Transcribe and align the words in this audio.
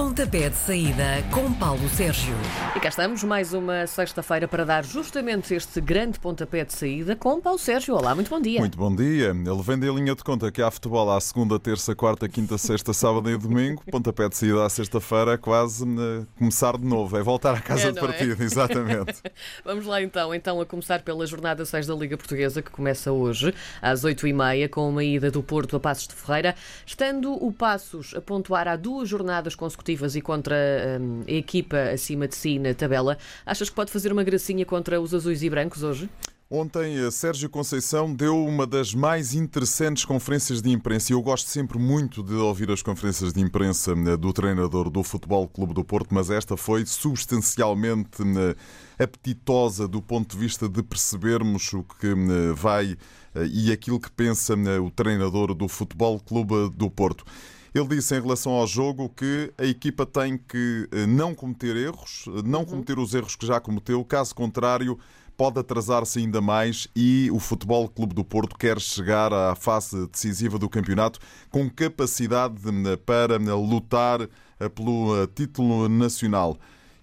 Pontapé 0.00 0.48
de 0.48 0.56
saída 0.56 1.22
com 1.30 1.52
Paulo 1.52 1.86
Sérgio. 1.90 2.34
E 2.74 2.80
cá 2.80 2.88
estamos, 2.88 3.22
mais 3.22 3.52
uma 3.52 3.86
sexta-feira 3.86 4.48
para 4.48 4.64
dar 4.64 4.82
justamente 4.82 5.52
este 5.52 5.78
grande 5.78 6.18
pontapé 6.18 6.64
de 6.64 6.72
saída 6.72 7.14
com 7.14 7.38
Paulo 7.38 7.58
Sérgio. 7.58 7.94
Olá, 7.94 8.14
muito 8.14 8.30
bom 8.30 8.40
dia. 8.40 8.60
Muito 8.60 8.78
bom 8.78 8.96
dia. 8.96 9.28
Ele 9.28 9.62
vende 9.62 9.86
a 9.86 9.92
linha 9.92 10.14
de 10.14 10.24
conta 10.24 10.50
que 10.50 10.62
há 10.62 10.70
futebol 10.70 11.10
à 11.10 11.20
segunda, 11.20 11.60
terça, 11.60 11.94
quarta, 11.94 12.26
quinta, 12.30 12.56
sexta, 12.56 12.94
sábado 12.94 13.30
e 13.30 13.36
domingo. 13.36 13.82
Pontapé 13.90 14.26
de 14.30 14.38
saída 14.38 14.64
à 14.64 14.70
sexta-feira, 14.70 15.36
quase 15.36 15.84
uh, 15.84 16.26
começar 16.38 16.78
de 16.78 16.86
novo. 16.86 17.18
É 17.18 17.22
voltar 17.22 17.54
à 17.54 17.60
casa 17.60 17.88
É, 17.88 17.92
de 17.92 17.98
é? 17.98 18.00
partida, 18.00 18.42
exatamente. 18.42 19.20
Vamos 19.66 19.84
lá 19.84 20.00
então, 20.00 20.34
então 20.34 20.62
a 20.62 20.64
começar 20.64 21.02
pela 21.02 21.26
jornada 21.26 21.62
6 21.66 21.86
da 21.86 21.94
Liga 21.94 22.16
Portuguesa, 22.16 22.62
que 22.62 22.70
começa 22.70 23.12
hoje, 23.12 23.52
às 23.82 24.02
8h30, 24.02 24.70
com 24.70 24.88
uma 24.88 25.04
ida 25.04 25.30
do 25.30 25.42
Porto 25.42 25.76
a 25.76 25.80
Passos 25.80 26.08
de 26.08 26.14
Ferreira. 26.14 26.54
Estando 26.86 27.34
o 27.34 27.52
Passos 27.52 28.14
a 28.16 28.20
pontuar 28.22 28.66
há 28.66 28.76
duas 28.76 29.06
jornadas 29.06 29.54
consecutivas 29.54 29.89
e 30.16 30.20
contra 30.20 30.56
hum, 31.00 31.22
a 31.26 31.32
equipa 31.32 31.76
acima 31.92 32.28
de 32.28 32.36
si 32.36 32.58
na 32.58 32.74
tabela, 32.74 33.16
achas 33.44 33.68
que 33.68 33.74
pode 33.74 33.90
fazer 33.90 34.12
uma 34.12 34.22
gracinha 34.22 34.64
contra 34.64 35.00
os 35.00 35.14
azuis 35.14 35.42
e 35.42 35.50
brancos 35.50 35.82
hoje? 35.82 36.08
Ontem, 36.52 37.08
Sérgio 37.12 37.48
Conceição 37.48 38.12
deu 38.12 38.36
uma 38.44 38.66
das 38.66 38.92
mais 38.92 39.34
interessantes 39.34 40.04
conferências 40.04 40.60
de 40.60 40.68
imprensa. 40.68 41.12
Eu 41.12 41.22
gosto 41.22 41.48
sempre 41.48 41.78
muito 41.78 42.24
de 42.24 42.34
ouvir 42.34 42.68
as 42.72 42.82
conferências 42.82 43.32
de 43.32 43.40
imprensa 43.40 43.92
eh, 43.92 44.16
do 44.16 44.32
treinador 44.32 44.90
do 44.90 45.04
Futebol 45.04 45.46
Clube 45.46 45.72
do 45.72 45.84
Porto, 45.84 46.12
mas 46.12 46.28
esta 46.28 46.56
foi 46.56 46.84
substancialmente 46.84 48.20
eh, 48.20 49.04
apetitosa 49.04 49.86
do 49.86 50.02
ponto 50.02 50.36
de 50.36 50.42
vista 50.42 50.68
de 50.68 50.82
percebermos 50.82 51.72
o 51.72 51.84
que 51.84 52.08
eh, 52.08 52.52
vai 52.52 52.96
eh, 53.32 53.46
e 53.46 53.70
aquilo 53.70 54.00
que 54.00 54.10
pensa 54.10 54.56
o 54.82 54.90
treinador 54.90 55.54
do 55.54 55.68
Futebol 55.68 56.18
Clube 56.18 56.68
do 56.70 56.90
Porto. 56.90 57.24
Ele 57.72 57.86
disse 57.86 58.16
em 58.16 58.20
relação 58.20 58.52
ao 58.52 58.66
jogo 58.66 59.08
que 59.08 59.52
a 59.56 59.64
equipa 59.64 60.04
tem 60.04 60.36
que 60.36 60.88
eh, 60.90 61.06
não 61.06 61.34
cometer 61.34 61.76
erros, 61.76 62.24
eh, 62.26 62.42
não 62.44 62.64
cometer 62.64 62.98
os 62.98 63.14
erros 63.14 63.36
que 63.36 63.46
já 63.46 63.60
cometeu, 63.60 64.04
caso 64.04 64.34
contrário, 64.34 64.98
pode 65.36 65.60
atrasar-se 65.60 66.18
ainda 66.18 66.40
mais 66.40 66.88
e 66.96 67.30
o 67.30 67.38
Futebol 67.38 67.88
Clube 67.88 68.12
do 68.12 68.24
Porto 68.24 68.58
quer 68.58 68.80
chegar 68.80 69.32
à 69.32 69.54
fase 69.54 70.08
decisiva 70.08 70.58
do 70.58 70.68
campeonato 70.68 71.20
com 71.48 71.70
capacidade 71.70 72.56
eh, 72.66 72.96
para 72.96 73.36
lutar 73.38 74.28
pelo 74.74 75.26
título 75.28 75.88
nacional. 75.88 76.58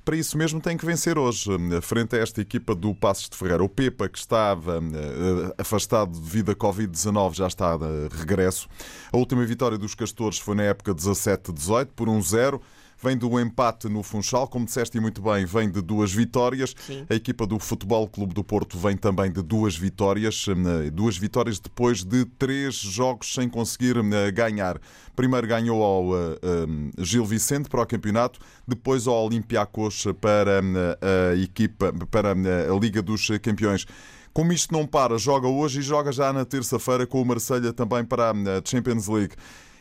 Para 0.08 0.16
isso 0.16 0.38
mesmo 0.38 0.62
tem 0.62 0.78
que 0.78 0.86
vencer 0.86 1.18
hoje, 1.18 1.50
frente 1.82 2.16
a 2.16 2.20
esta 2.20 2.40
equipa 2.40 2.74
do 2.74 2.96
Passos 2.96 3.28
de 3.28 3.36
Ferreira. 3.36 3.62
O 3.62 3.68
Pepa, 3.68 4.08
que 4.08 4.18
estava 4.18 4.78
eh, 4.78 5.54
afastado 5.58 6.18
devido 6.18 6.50
à 6.50 6.56
Covid-19, 6.56 7.34
já 7.34 7.46
está 7.46 7.76
de 7.76 8.08
regresso. 8.18 8.70
A 9.12 9.18
última 9.18 9.46
vitória 9.46 9.78
dos 9.78 9.94
Castores 9.94 10.40
foi 10.40 10.56
na 10.56 10.64
época 10.64 10.96
17-18, 10.96 11.90
por 11.94 12.08
1-0. 12.08 12.62
Vem 13.02 13.16
do 13.16 13.40
empate 13.40 13.88
no 13.88 14.02
Funchal, 14.02 14.48
como 14.48 14.66
disseste 14.66 15.00
muito 15.00 15.22
bem, 15.22 15.46
vem 15.46 15.70
de 15.70 15.82
duas 15.82 16.12
vitórias. 16.12 16.74
Sim. 16.86 17.06
A 17.10 17.14
equipa 17.14 17.46
do 17.46 17.60
Futebol 17.60 18.08
Clube 18.08 18.34
do 18.34 18.44
Porto 18.44 18.78
vem 18.78 18.98
também 18.98 19.32
de 19.32 19.44
duas 19.44 19.78
vitórias, 19.78 20.46
eh, 20.48 20.90
duas 20.90 21.18
vitórias 21.18 21.60
depois 21.60 22.04
de 22.04 22.26
três 22.26 22.76
jogos 22.76 23.34
sem 23.34 23.48
conseguir 23.48 23.98
eh, 23.98 24.32
ganhar. 24.32 24.80
Primeiro 25.16 25.48
ganhou 25.48 25.84
ao 25.84 26.16
eh, 26.16 26.40
eh, 26.42 27.04
Gil 27.04 27.26
Vicente 27.26 27.70
para 27.70 27.82
o 27.82 27.86
campeonato, 27.86 28.40
depois 28.68 29.08
ao 29.08 29.26
Olympiacos 29.26 30.06
para 30.20 30.60
a 30.60 31.36
equipa, 31.36 31.94
para 32.10 32.32
a 32.32 32.80
Liga 32.80 33.02
dos 33.02 33.28
Campeões. 33.42 33.86
Como 34.34 34.54
isto 34.54 34.74
não 34.74 34.86
para, 34.86 35.18
joga 35.18 35.48
hoje 35.48 35.80
e 35.80 35.82
joga 35.82 36.12
já 36.12 36.32
na 36.32 36.46
terça-feira 36.46 37.08
com 37.08 37.22
o 37.22 37.26
Marselha 37.26 37.74
também 37.74 38.06
para 38.06 38.32
a 38.32 38.34
Champions 38.64 39.08
League. 39.08 39.36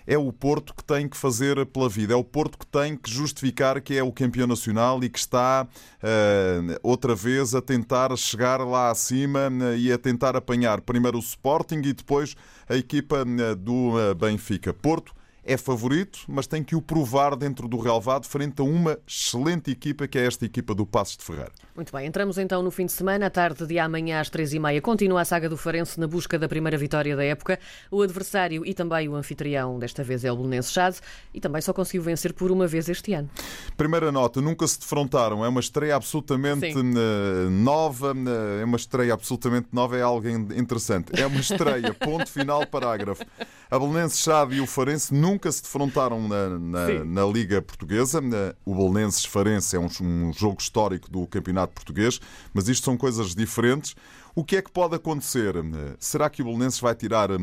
É 0.06 0.16
o 0.16 0.32
Porto 0.32 0.74
que 0.74 0.84
tem 0.84 1.08
que 1.08 1.16
fazer 1.16 1.64
pela 1.66 1.88
vida, 1.88 2.12
é 2.12 2.16
o 2.16 2.22
Porto 2.22 2.58
que 2.58 2.66
tem 2.66 2.96
que 2.96 3.10
justificar 3.10 3.80
que 3.80 3.96
é 3.96 4.02
o 4.02 4.12
campeão 4.12 4.46
nacional 4.46 5.02
e 5.02 5.08
que 5.08 5.18
está 5.18 5.66
eh, 6.02 6.78
outra 6.82 7.14
vez 7.14 7.54
a 7.54 7.62
tentar 7.62 8.16
chegar 8.16 8.60
lá 8.60 8.90
acima 8.90 9.50
eh, 9.72 9.78
e 9.78 9.92
a 9.92 9.98
tentar 9.98 10.36
apanhar 10.36 10.80
primeiro 10.80 11.16
o 11.16 11.20
Sporting 11.20 11.80
e 11.84 11.92
depois 11.92 12.36
a 12.68 12.76
equipa 12.76 13.24
eh, 13.26 13.54
do 13.54 14.14
Benfica. 14.14 14.72
Porto 14.72 15.15
é 15.46 15.56
favorito, 15.56 16.18
mas 16.26 16.46
tem 16.46 16.62
que 16.62 16.74
o 16.74 16.82
provar 16.82 17.36
dentro 17.36 17.68
do 17.68 17.78
relevado 17.78 18.26
frente 18.26 18.60
a 18.60 18.64
uma 18.64 18.98
excelente 19.06 19.70
equipa 19.70 20.08
que 20.08 20.18
é 20.18 20.26
esta 20.26 20.44
equipa 20.44 20.74
do 20.74 20.84
Passos 20.84 21.16
de 21.16 21.24
Ferreira. 21.24 21.52
Muito 21.74 21.92
bem, 21.92 22.06
entramos 22.06 22.36
então 22.36 22.62
no 22.62 22.70
fim 22.70 22.86
de 22.86 22.92
semana. 22.92 23.26
À 23.26 23.30
tarde 23.30 23.66
de 23.66 23.78
amanhã 23.78 24.20
às 24.20 24.28
três 24.28 24.52
e 24.52 24.58
meia 24.58 24.80
continua 24.80 25.20
a 25.20 25.24
saga 25.24 25.48
do 25.48 25.56
Farense 25.56 26.00
na 26.00 26.06
busca 26.08 26.38
da 26.38 26.48
primeira 26.48 26.76
vitória 26.76 27.14
da 27.14 27.22
época. 27.24 27.58
O 27.90 28.02
adversário 28.02 28.66
e 28.66 28.74
também 28.74 29.08
o 29.08 29.14
anfitrião 29.14 29.78
desta 29.78 30.02
vez 30.02 30.24
é 30.24 30.32
o 30.32 30.36
Belenenses 30.36 30.72
Chade 30.72 30.98
e 31.32 31.40
também 31.40 31.62
só 31.62 31.72
conseguiu 31.72 32.02
vencer 32.02 32.32
por 32.32 32.50
uma 32.50 32.66
vez 32.66 32.88
este 32.88 33.12
ano. 33.12 33.30
Primeira 33.76 34.10
nota, 34.10 34.40
nunca 34.40 34.66
se 34.66 34.80
defrontaram. 34.80 35.44
É 35.44 35.48
uma 35.48 35.60
estreia 35.60 35.94
absolutamente 35.94 36.72
Sim. 36.72 36.92
eh, 36.96 37.50
nova. 37.50 38.12
eh, 38.16 38.62
É 38.62 38.64
uma 38.64 38.76
estreia 38.76 39.14
absolutamente 39.14 39.68
nova. 39.72 39.96
É 39.96 40.02
algo 40.02 40.28
interessante. 40.28 41.12
É 41.20 41.26
uma 41.26 41.40
estreia. 41.40 41.94
Ponto 42.00 42.28
final, 42.28 42.66
parágrafo. 42.66 43.24
A 43.68 43.80
Belenenses 43.80 44.20
Chade 44.20 44.54
e 44.54 44.60
o 44.60 44.66
Farense 44.66 45.12
nunca 45.12 45.50
se 45.50 45.60
defrontaram 45.60 46.28
na, 46.28 46.48
na, 46.50 47.04
na 47.04 47.26
Liga 47.26 47.60
Portuguesa. 47.60 48.22
O 48.64 48.74
Belenenses 48.74 49.24
Farense 49.24 49.74
é 49.74 49.80
um, 49.80 49.88
um 50.00 50.32
jogo 50.32 50.60
histórico 50.60 51.10
do 51.10 51.26
Campeonato 51.26 51.72
Português, 51.72 52.20
mas 52.54 52.68
isto 52.68 52.84
são 52.84 52.96
coisas 52.96 53.34
diferentes. 53.34 53.96
O 54.36 54.44
que 54.44 54.56
é 54.56 54.62
que 54.62 54.70
pode 54.70 54.94
acontecer? 54.94 55.54
Será 55.98 56.30
que 56.30 56.42
o 56.42 56.44
Belenenses 56.44 56.78
vai 56.78 56.94
tirar 56.94 57.30
eh, 57.30 57.36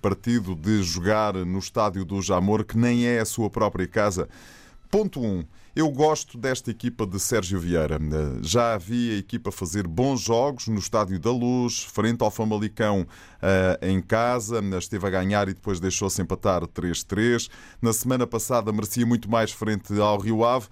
partido 0.00 0.54
de 0.54 0.80
jogar 0.82 1.34
no 1.34 1.58
estádio 1.58 2.04
do 2.04 2.22
Jamor, 2.22 2.64
que 2.64 2.78
nem 2.78 3.06
é 3.06 3.18
a 3.18 3.24
sua 3.24 3.50
própria 3.50 3.88
casa? 3.88 4.28
Ponto 4.88 5.20
1. 5.20 5.26
Um, 5.26 5.44
eu 5.78 5.88
gosto 5.92 6.36
desta 6.36 6.72
equipa 6.72 7.06
de 7.06 7.20
Sérgio 7.20 7.60
Vieira. 7.60 8.00
Eh, 8.02 8.38
Já 8.42 8.76
vi 8.76 9.12
a 9.12 9.18
equipa 9.18 9.52
fazer 9.52 9.86
bons 9.86 10.20
jogos 10.20 10.66
no 10.66 10.80
Estádio 10.80 11.20
da 11.20 11.30
Luz, 11.30 11.84
frente 11.84 12.20
ao 12.20 12.32
Famalicão 12.32 13.06
eh, 13.40 13.78
em 13.82 14.02
casa. 14.02 14.60
Esteve 14.76 15.06
a 15.06 15.10
ganhar 15.10 15.48
e 15.48 15.54
depois 15.54 15.78
deixou-se 15.78 16.20
empatar 16.20 16.66
3-3. 16.66 17.48
Na 17.80 17.92
semana 17.92 18.26
passada 18.26 18.72
merecia 18.72 19.06
muito 19.06 19.30
mais 19.30 19.52
frente 19.52 19.96
ao 20.00 20.18
Rio 20.18 20.44
Ave. 20.44 20.66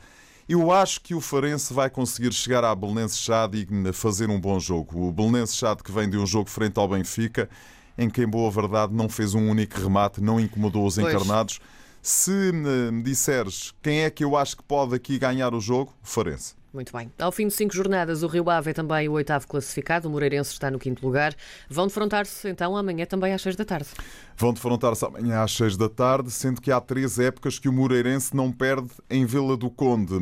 Eu 0.49 0.72
acho 0.72 1.00
que 1.00 1.15
o 1.15 1.21
Farense 1.21 1.72
vai 1.72 1.89
conseguir 1.89 2.33
chegar 2.33 2.65
à 2.65 2.75
Belenenses 2.75 3.21
Chade 3.21 3.65
e 3.71 3.93
fazer 3.93 4.28
um 4.28 4.41
bom 4.41 4.59
jogo. 4.59 5.06
O 5.06 5.12
Belenenses 5.12 5.55
Chade 5.55 5.84
que 5.84 5.93
vem 5.93 6.11
de 6.11 6.19
um 6.19 6.27
jogo 6.27 6.50
frente 6.50 6.81
ao 6.81 6.89
Benfica, 6.89 7.49
em 7.97 8.11
que, 8.11 8.22
em 8.22 8.28
boa 8.28 8.50
verdade, 8.50 8.93
não 8.93 9.09
fez 9.09 9.34
um 9.34 9.49
único 9.49 9.81
remate, 9.81 10.21
não 10.21 10.41
incomodou 10.41 10.84
os 10.84 10.97
Pois. 10.97 11.61
Se 12.09 12.53
me 12.53 13.03
disseres 13.03 13.75
quem 13.83 14.05
é 14.05 14.11
que 14.11 14.22
eu 14.22 14.37
acho 14.37 14.59
que 14.59 14.62
pode 14.62 14.94
aqui 14.94 15.19
ganhar 15.19 15.53
o 15.53 15.61
jogo, 15.61 15.93
o 16.00 16.06
Farense. 16.06 16.55
Muito 16.72 16.97
bem. 16.97 17.11
Ao 17.19 17.33
fim 17.33 17.49
de 17.49 17.55
cinco 17.55 17.75
jornadas, 17.75 18.22
o 18.22 18.28
Rio 18.28 18.49
Ave 18.49 18.71
é 18.71 18.72
também 18.72 19.09
o 19.09 19.12
oitavo 19.15 19.49
classificado, 19.49 20.06
o 20.06 20.11
Moreirense 20.12 20.53
está 20.53 20.71
no 20.71 20.78
quinto 20.78 21.05
lugar. 21.05 21.34
Vão 21.69 21.89
defrontar-se 21.89 22.49
então 22.49 22.77
amanhã 22.77 23.06
também 23.06 23.34
às 23.34 23.43
seis 23.43 23.56
da 23.56 23.65
tarde. 23.65 23.89
Vão 24.37 24.53
defrontar-se 24.53 25.05
amanhã 25.05 25.43
às 25.43 25.50
6 25.56 25.77
da 25.77 25.89
tarde, 25.89 26.31
sendo 26.31 26.61
que 26.61 26.71
há 26.71 26.81
três 26.81 27.19
épocas 27.19 27.59
que 27.59 27.69
o 27.69 27.72
Moreirense 27.72 28.37
não 28.37 28.53
perde 28.53 28.91
em 29.11 29.27
Vila 29.27 29.56
do 29.56 29.69
Conde. 29.69 30.15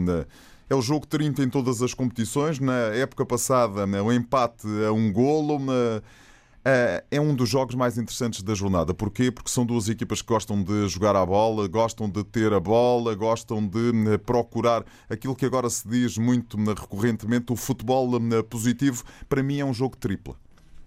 É 0.71 0.75
o 0.75 0.81
jogo 0.81 1.07
30 1.07 1.43
em 1.43 1.51
todas 1.51 1.83
as 1.83 1.93
competições. 1.93 2.59
Na 2.59 2.95
época 2.95 3.27
passada, 3.27 3.87
né, 3.87 4.01
o 4.01 4.11
empate 4.11 4.67
a 4.89 4.91
um 4.91 5.13
golo. 5.13 5.59
né, 5.59 6.01
É 7.11 7.21
um 7.21 7.35
dos 7.35 7.51
jogos 7.51 7.75
mais 7.75 7.99
interessantes 7.99 8.43
da 8.43 8.55
jornada. 8.55 8.95
Porquê? 8.95 9.31
Porque 9.31 9.51
são 9.51 9.67
duas 9.67 9.89
equipas 9.91 10.23
que 10.23 10.29
gostam 10.29 10.63
de 10.63 10.89
jogar 10.89 11.15
a 11.15 11.27
bola, 11.27 11.69
gostam 11.69 12.09
de 12.09 12.25
ter 12.25 12.55
a 12.55 12.61
bola, 12.61 13.15
gostam 13.15 13.67
de 13.67 13.93
né, 13.93 14.17
procurar 14.17 14.83
aquilo 15.11 15.37
que 15.37 15.45
agora 15.45 15.69
se 15.69 15.87
diz 15.87 16.17
muito 16.17 16.57
né, 16.57 16.75
recorrentemente, 16.75 17.53
o 17.53 17.57
futebol 17.57 18.19
né, 18.19 18.43
positivo. 18.43 19.05
Para 19.29 19.43
mim 19.43 19.59
é 19.59 19.65
um 19.65 19.75
jogo 19.75 19.95
tripla. 19.97 20.37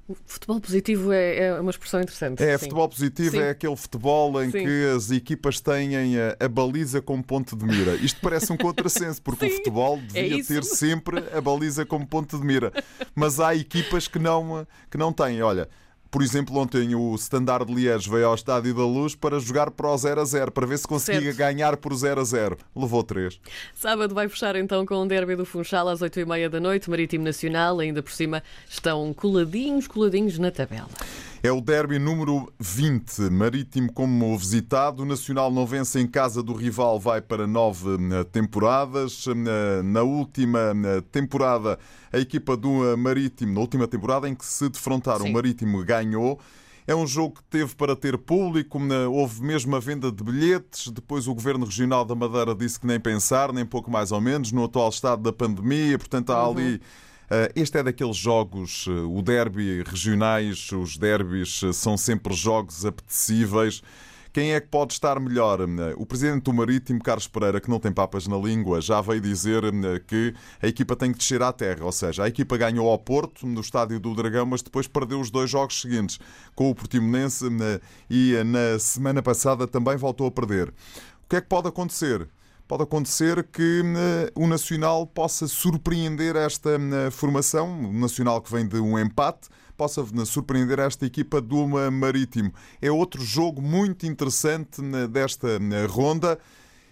O 0.07 0.16
futebol 0.25 0.62
positivo 0.62 1.12
é, 1.12 1.38
é 1.47 1.59
uma 1.59 1.69
expressão 1.69 2.00
interessante. 2.00 2.41
É, 2.41 2.57
sim. 2.57 2.63
futebol 2.63 2.88
positivo 2.88 3.31
Sim. 3.31 3.40
é 3.40 3.50
aquele 3.50 3.75
futebol 3.75 4.41
em 4.41 4.50
Sim. 4.51 4.63
que 4.63 4.85
as 4.95 5.12
equipas 5.12 5.59
têm 5.59 5.95
a, 6.18 6.38
a 6.40 6.47
baliza 6.47 7.01
como 7.01 7.22
ponto 7.22 7.57
de 7.57 7.66
mira. 7.66 7.95
Isto 7.95 8.21
parece 8.21 8.54
um 8.54 8.56
contrassenso, 8.57 9.21
porque 9.21 9.48
o 9.48 9.50
futebol 9.50 9.98
é 10.13 10.21
devia 10.21 10.38
isso. 10.38 10.54
ter 10.54 10.63
sempre 10.63 11.21
a 11.33 11.42
baliza 11.42 11.86
como 11.86 12.07
ponto 12.07 12.39
de 12.39 12.45
mira. 12.45 12.71
Mas 13.13 13.38
há 13.42 13.54
equipas 13.54 14.07
que 14.07 14.18
não, 14.18 14.65
que 14.89 14.98
não 14.98 15.12
têm. 15.12 15.42
Olha, 15.42 15.68
por 16.09 16.21
exemplo, 16.21 16.57
ontem 16.57 16.95
o 16.95 17.13
Standard 17.15 17.65
de 17.65 17.74
Liège 17.74 18.09
veio 18.09 18.27
ao 18.27 18.36
Estádio 18.36 18.74
da 18.74 18.86
Luz 18.86 19.15
para 19.15 19.39
jogar 19.39 19.71
para 19.71 19.88
o 19.89 19.98
0 19.98 20.21
a 20.21 20.25
0, 20.25 20.51
para 20.51 20.65
ver 20.65 20.77
se 20.77 20.88
conseguia 20.88 21.21
Certo. 21.33 21.38
ganhar 21.38 21.77
por 21.77 21.94
0 21.94 22.21
a 22.21 22.24
0. 22.24 22.57
Levou 22.75 23.04
3. 23.04 23.39
Sábado 23.74 24.13
vai 24.15 24.27
fechar 24.30 24.56
então 24.56 24.86
com 24.86 24.95
o 24.95 25.06
derby 25.07 25.36
do 25.36 25.45
Funchal 25.45 25.88
às 25.89 26.01
oito 26.01 26.19
e 26.19 26.25
meia 26.25 26.50
da 26.50 26.59
noite, 26.59 26.89
Marítimo 26.89 27.24
Nacional, 27.24 27.80
ainda 27.80 28.01
por 28.01 28.12
cima 28.12 28.42
estão 28.69 29.13
coladinhos, 29.13 29.88
coladinhos 29.88 30.38
na 30.39 30.51
tabela. 30.51 30.88
É 31.44 31.51
o 31.51 31.62
derby 31.62 32.00
número 32.00 32.51
20, 32.60 33.30
Marítimo 33.30 33.94
como 33.94 34.36
visitado. 34.38 35.04
O 35.04 35.06
Nacional 35.06 35.51
não 35.51 35.68
vence 35.68 36.00
em 36.00 36.07
casa 36.07 36.42
do 36.42 36.51
rival, 36.51 37.00
vai 37.00 37.22
para 37.22 37.45
nove 37.45 37.88
eh, 38.12 38.24
temporadas. 38.25 39.25
Eh, 39.28 39.84
Na 39.84 40.01
última 40.01 40.60
eh, 40.60 41.01
temporada, 41.12 41.78
a 42.12 42.18
equipa 42.18 42.57
do 42.57 42.98
Marítimo, 42.98 43.54
na 43.54 43.62
última 43.62 43.88
temporada 43.88 44.28
em 44.28 44.34
que 44.34 44.45
se 44.45 44.68
defrontaram, 44.68 45.25
Sim. 45.25 45.30
o 45.30 45.34
Marítimo 45.34 45.84
ganhou. 45.86 46.39
É 46.88 46.95
um 46.95 47.06
jogo 47.06 47.36
que 47.36 47.44
teve 47.44 47.75
para 47.75 47.95
ter 47.95 48.18
público, 48.18 48.80
houve 49.12 49.42
mesmo 49.44 49.75
a 49.75 49.80
venda 49.80 50.10
de 50.10 50.24
bilhetes. 50.24 50.88
Depois 50.88 51.28
o 51.28 51.33
Governo 51.36 51.66
Regional 51.66 52.06
da 52.06 52.16
Madeira 52.16 52.56
disse 52.56 52.80
que 52.80 52.88
nem 52.88 52.98
pensar, 52.98 53.51
nem 53.51 53.66
pouco 53.66 53.92
mais 53.92 54.12
ou 54.13 54.22
menos, 54.22 54.54
no 54.54 54.63
atual 54.63 54.88
estado 54.90 55.22
da 55.22 55.33
pandemia. 55.33 55.98
Portanto, 55.98 56.31
há 56.31 56.45
ali. 56.45 56.81
Uhum. 57.29 57.47
Este 57.56 57.79
é 57.79 57.83
daqueles 57.83 58.15
jogos, 58.18 58.88
o 58.88 59.21
derby 59.21 59.83
regionais, 59.83 60.71
os 60.71 60.97
derbys 60.97 61.62
são 61.74 61.97
sempre 61.97 62.33
jogos 62.33 62.85
apetecíveis. 62.85 63.81
Quem 64.33 64.53
é 64.53 64.62
que 64.62 64.68
pode 64.68 64.94
estar 64.94 65.19
melhor? 65.19 65.59
O 65.95 66.06
presidente 66.06 66.44
do 66.44 66.53
Marítimo, 66.53 67.01
Carlos 67.01 67.27
Pereira, 67.27 67.59
que 67.59 67.69
não 67.71 67.79
tem 67.79 67.91
papas 67.91 68.27
na 68.27 68.38
língua, 68.38 68.79
já 68.79 69.01
veio 69.01 69.19
dizer 69.19 69.63
que 70.06 70.31
a 70.62 70.68
equipa 70.68 70.95
tem 70.95 71.12
que 71.12 71.18
descer 71.18 71.41
à 71.41 71.51
terra. 71.51 71.83
Ou 71.83 71.91
seja, 71.91 72.24
a 72.24 72.27
equipa 72.27 72.56
ganhou 72.56 72.88
ao 72.88 73.00
Porto, 73.00 73.47
no 73.47 73.62
estádio 73.62 74.00
do 74.00 74.13
Dragão, 74.13 74.45
mas 74.45 74.62
depois 74.62 74.88
perdeu 74.88 75.19
os 75.19 75.31
dois 75.31 75.50
jogos 75.50 75.81
seguintes 75.81 76.19
com 76.53 76.69
o 76.69 76.75
Portimonense 76.75 77.45
e 78.09 78.35
na 78.45 78.77
semana 78.77 79.23
passada 79.23 79.65
também 79.65 79.97
voltou 79.97 80.27
a 80.27 80.31
perder. 80.31 80.69
O 80.69 81.30
que 81.30 81.38
é 81.38 81.41
que 81.41 81.47
pode 81.47 81.68
acontecer? 81.68 82.30
Pode 82.68 82.84
acontecer 82.84 83.44
que 83.46 83.81
o 84.36 84.46
Nacional 84.46 85.08
possa 85.08 85.48
surpreender 85.48 86.36
esta 86.36 86.72
formação, 87.12 87.90
o 87.90 87.94
Nacional 87.94 88.42
que 88.42 88.52
vem 88.52 88.68
de 88.68 88.78
um 88.78 89.00
empate, 89.00 89.48
possa 89.78 90.04
surpreender 90.25 90.80
esta 90.80 91.06
equipa 91.06 91.40
do 91.40 91.66
Marítimo. 91.92 92.52
É 92.81 92.92
outro 92.92 93.24
jogo 93.24 93.62
muito 93.62 94.06
interessante 94.06 94.81
desta 95.10 95.48
ronda. 95.90 96.38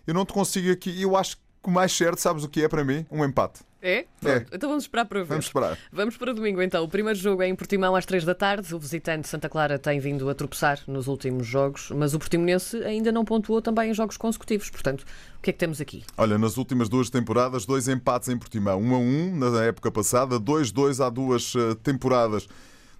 Eu 0.08 0.14
não 0.14 0.24
te 0.24 0.32
consigo 0.32 0.72
aqui, 0.72 1.02
eu 1.02 1.18
acho 1.18 1.36
que 1.36 1.44
o 1.64 1.72
mais 1.72 1.92
certo, 1.92 2.20
sabes 2.20 2.44
o 2.44 2.48
que 2.50 2.64
é 2.64 2.70
para 2.70 2.86
mim? 2.86 3.06
Um 3.12 3.26
empate. 3.26 3.60
É? 3.86 4.06
é? 4.26 4.46
Então 4.52 4.68
vamos 4.68 4.86
esperar 4.86 5.06
para 5.06 5.20
ver. 5.20 5.28
Vamos 5.28 5.46
esperar. 5.46 5.78
Vamos 5.92 6.18
para 6.18 6.34
domingo 6.34 6.60
então. 6.60 6.84
O 6.84 6.90
primeiro 6.90 7.20
jogo 7.20 7.44
é 7.44 7.48
em 7.48 7.54
Portimão 7.54 7.96
às 7.96 8.04
3 8.04 8.26
da 8.26 8.34
tarde. 8.34 8.74
O 8.74 8.80
visitante 8.80 9.28
Santa 9.28 9.48
Clara 9.48 9.78
tem 9.78 10.00
vindo 10.00 10.28
a 10.28 10.34
tropeçar 10.34 10.80
nos 10.88 11.06
últimos 11.08 11.46
jogos, 11.46 11.92
mas 11.92 12.16
o 12.16 12.20
Portimonense 12.20 12.78
ainda 12.84 13.12
não 13.12 13.24
pontuou 13.24 13.62
também 13.62 13.92
em 13.92 13.94
jogos 13.94 14.18
consecutivos. 14.18 14.72
Portanto, 14.72 15.06
o 15.38 15.42
que 15.44 15.52
é 15.52 15.54
que 15.54 15.60
temos 15.60 15.80
aqui? 15.80 16.04
Olha, 16.18 16.36
nas 16.40 16.58
últimas 16.58 16.90
duas 16.90 17.12
temporadas, 17.12 17.64
dois 17.64 17.88
empates 17.88 18.28
em 18.30 18.38
Portimão. 18.40 18.82
1 18.82 18.96
a 18.96 18.98
1 18.98 19.36
na 19.36 19.64
época 19.66 19.92
passada, 19.92 20.40
2-2 20.40 21.06
há 21.06 21.10
duas 21.12 21.54
eh, 21.56 21.76
temporadas. 21.84 22.48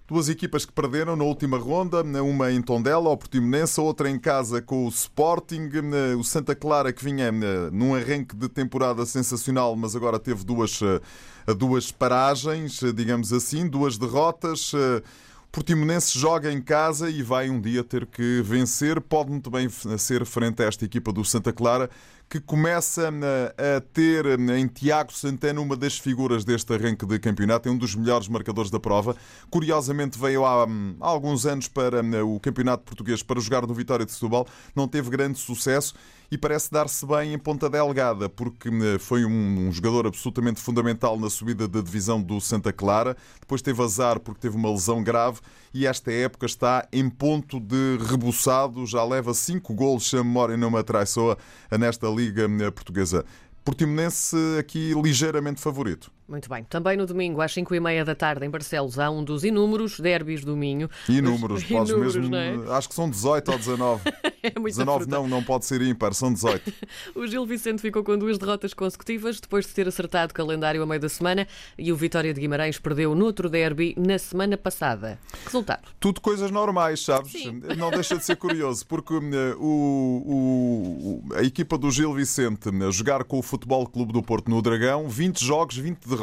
Duas 0.08 0.28
equipas 0.28 0.64
que 0.64 0.72
perderam 0.72 1.16
na 1.16 1.24
última 1.24 1.58
ronda, 1.58 2.00
uma 2.22 2.52
em 2.52 2.62
Tondela, 2.62 3.08
ao 3.08 3.16
Portimonense, 3.16 3.80
outra 3.80 4.08
em 4.08 4.16
casa 4.16 4.62
com 4.62 4.86
o 4.86 4.88
Sporting. 4.88 5.68
O 6.16 6.22
Santa 6.22 6.54
Clara, 6.54 6.92
que 6.92 7.04
vinha 7.04 7.32
num 7.72 7.92
arranque 7.92 8.36
de 8.36 8.48
temporada 8.48 9.04
sensacional, 9.04 9.74
mas 9.74 9.96
agora 9.96 10.20
teve 10.20 10.44
duas, 10.44 10.80
eh, 10.80 11.54
duas 11.54 11.90
paragens, 11.90 12.80
eh, 12.84 12.92
digamos 12.92 13.32
assim, 13.32 13.66
duas 13.66 13.98
derrotas. 13.98 14.70
Eh, 14.76 15.02
Portimonense 15.50 16.16
joga 16.16 16.52
em 16.52 16.60
casa 16.60 17.10
e 17.10 17.20
vai 17.20 17.50
um 17.50 17.60
dia 17.60 17.82
ter 17.82 18.06
que 18.06 18.42
vencer. 18.42 19.00
Pode 19.00 19.30
muito 19.30 19.50
bem 19.50 19.68
ser 19.68 20.24
frente 20.24 20.62
a 20.62 20.66
esta 20.66 20.84
equipa 20.84 21.12
do 21.12 21.24
Santa 21.24 21.52
Clara, 21.52 21.90
que 22.28 22.40
começa 22.40 23.08
a 23.08 23.80
ter 23.92 24.26
em 24.38 24.66
Tiago 24.66 25.12
Santana 25.12 25.60
uma 25.60 25.76
das 25.76 25.96
figuras 25.96 26.44
deste 26.44 26.72
arranque 26.72 27.06
de 27.06 27.18
campeonato, 27.20 27.68
é 27.68 27.72
um 27.72 27.78
dos 27.78 27.94
melhores 27.94 28.26
marcadores 28.26 28.70
da 28.70 28.80
prova. 28.80 29.16
Curiosamente 29.48 30.18
veio 30.18 30.44
há, 30.44 30.66
hum, 30.66 30.96
alguns 30.98 31.46
anos 31.46 31.68
para 31.68 32.02
hum, 32.02 32.34
o 32.34 32.40
campeonato 32.40 32.82
português 32.82 33.22
para 33.22 33.40
jogar 33.40 33.64
no 33.64 33.72
Vitória 33.72 34.04
de 34.04 34.10
Setúbal, 34.10 34.46
não 34.74 34.88
teve 34.88 35.08
grande 35.08 35.38
sucesso 35.38 35.94
e 36.28 36.36
parece 36.36 36.72
dar-se 36.72 37.06
bem 37.06 37.32
em 37.32 37.38
ponta 37.38 37.70
delgada, 37.70 38.28
porque 38.28 38.68
hum, 38.68 38.98
foi 38.98 39.24
um, 39.24 39.70
jogador 39.70 40.08
absolutamente 40.08 40.60
fundamental 40.60 41.18
na 41.18 41.30
subida 41.30 41.68
da 41.68 41.80
divisão 41.80 42.20
do 42.20 42.40
Santa 42.40 42.72
Clara. 42.72 43.16
Depois 43.40 43.62
teve 43.62 43.80
azar 43.80 44.18
porque 44.18 44.40
teve 44.40 44.56
uma 44.56 44.70
lesão 44.70 45.00
grave 45.00 45.38
e 45.76 45.86
esta 45.86 46.10
época 46.10 46.46
está 46.46 46.88
em 46.90 47.06
ponto 47.10 47.60
de 47.60 47.98
rebuçado, 48.08 48.86
já 48.86 49.04
leva 49.04 49.34
cinco 49.34 49.74
se 50.08 50.16
a 50.16 50.24
memória 50.24 50.56
não 50.56 50.70
me 50.70 50.78
atraiçoa, 50.78 51.36
nesta 51.78 52.08
Liga 52.08 52.48
Portuguesa. 52.72 53.26
Portimonense 53.62 54.34
aqui 54.58 54.94
ligeiramente 54.94 55.60
favorito. 55.60 56.10
Muito 56.28 56.48
bem. 56.48 56.64
Também 56.64 56.96
no 56.96 57.06
domingo, 57.06 57.40
às 57.40 57.52
5 57.52 57.72
e 57.72 57.78
meia 57.78 58.04
da 58.04 58.14
tarde, 58.14 58.44
em 58.44 58.50
Barcelos, 58.50 58.98
há 58.98 59.08
um 59.08 59.22
dos 59.22 59.44
inúmeros 59.44 60.00
derbys 60.00 60.44
do 60.44 60.56
Minho. 60.56 60.90
Inúmeros, 61.08 61.62
Os... 61.62 61.64
podes 61.70 61.90
inúmeros, 61.90 62.16
mesmo. 62.16 62.64
É? 62.64 62.76
Acho 62.76 62.88
que 62.88 62.94
são 62.96 63.08
18 63.08 63.52
ou 63.52 63.58
19. 63.58 64.02
é 64.42 64.50
19 64.50 65.04
fruta. 65.04 65.16
não, 65.16 65.28
não 65.28 65.42
pode 65.42 65.66
ser 65.66 65.80
ímpar, 65.82 66.14
são 66.14 66.32
18. 66.32 66.72
o 67.14 67.26
Gil 67.28 67.46
Vicente 67.46 67.80
ficou 67.80 68.02
com 68.02 68.18
duas 68.18 68.38
derrotas 68.38 68.74
consecutivas, 68.74 69.40
depois 69.40 69.66
de 69.66 69.72
ter 69.72 69.86
acertado 69.86 70.32
o 70.32 70.34
calendário 70.34 70.82
a 70.82 70.86
meio 70.86 71.00
da 71.00 71.08
semana, 71.08 71.46
e 71.78 71.92
o 71.92 71.96
Vitória 71.96 72.34
de 72.34 72.40
Guimarães 72.40 72.76
perdeu 72.76 73.14
no 73.14 73.24
outro 73.24 73.48
derby 73.48 73.94
na 73.96 74.18
semana 74.18 74.56
passada. 74.56 75.20
Resultado? 75.44 75.88
Tudo 76.00 76.20
coisas 76.20 76.50
normais, 76.50 77.04
sabes? 77.04 77.30
Sim. 77.30 77.62
Não 77.76 77.90
deixa 77.90 78.16
de 78.16 78.24
ser 78.24 78.34
curioso, 78.34 78.84
porque 78.86 79.14
uh, 79.14 79.56
o, 79.60 81.22
o, 81.30 81.34
a 81.36 81.42
equipa 81.44 81.78
do 81.78 81.88
Gil 81.88 82.12
Vicente 82.12 82.68
uh, 82.68 82.90
jogar 82.90 83.22
com 83.22 83.38
o 83.38 83.42
Futebol 83.42 83.86
Clube 83.86 84.12
do 84.12 84.22
Porto 84.22 84.50
no 84.50 84.60
Dragão, 84.60 85.08
20 85.08 85.44
jogos, 85.44 85.76
20 85.76 85.98
derrotas. 86.00 86.15